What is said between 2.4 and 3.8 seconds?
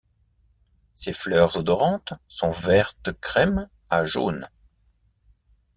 vertes crèmes